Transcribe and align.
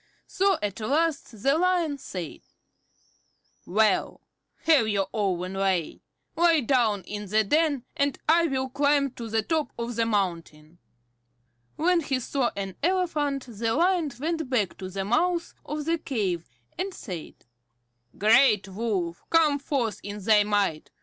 So 0.25 0.57
at 0.63 0.79
last 0.79 1.43
the 1.43 1.59
Lion 1.59 1.99
said: 1.99 2.39
"Well, 3.67 4.21
have 4.63 4.87
your 4.87 5.07
own 5.13 5.53
way. 5.53 6.01
Lie 6.35 6.61
down 6.61 7.03
in 7.03 7.27
the 7.27 7.43
den, 7.43 7.85
and 7.95 8.17
I 8.27 8.47
will 8.47 8.67
climb 8.69 9.11
to 9.11 9.29
the 9.29 9.43
top 9.43 9.71
of 9.77 9.95
the 9.95 10.07
mountain." 10.07 10.79
When 11.75 11.99
he 11.99 12.19
saw 12.19 12.49
an 12.55 12.77
elephant 12.81 13.45
the 13.47 13.75
Lion 13.75 14.11
went 14.19 14.49
back 14.49 14.75
to 14.79 14.89
the 14.89 15.05
mouth 15.05 15.53
of 15.63 15.85
the 15.85 15.99
cave, 15.99 16.49
and 16.79 16.91
said: 16.95 17.35
"Great 18.17 18.69
Wolf, 18.69 19.21
come 19.29 19.59
forth 19.59 19.99
in 20.01 20.17
thy 20.19 20.43
might. 20.43 20.89